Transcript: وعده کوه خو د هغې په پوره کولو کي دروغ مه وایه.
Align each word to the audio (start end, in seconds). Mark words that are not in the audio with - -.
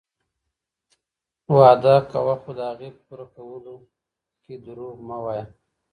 وعده 1.57 1.95
کوه 2.11 2.35
خو 2.41 2.51
د 2.57 2.59
هغې 2.71 2.89
په 2.95 3.01
پوره 3.07 3.25
کولو 3.35 3.75
کي 4.43 4.53
دروغ 4.65 4.95
مه 5.07 5.17
وایه. 5.23 5.45